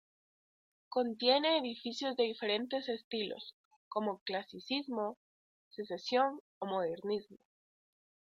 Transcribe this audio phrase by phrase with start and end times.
[0.89, 3.53] Contiene edificios de diferentes estilos,
[3.87, 5.19] como clasicismo,
[5.69, 7.37] secesión o modernismo.